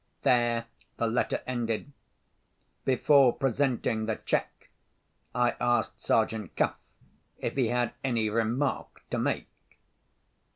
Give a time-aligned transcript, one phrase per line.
[0.23, 0.65] There
[0.97, 1.91] the letter ended.
[2.85, 4.71] Before presenting the cheque,
[5.35, 6.73] I asked Sergeant Cuff
[7.37, 9.45] if he had any remark to make.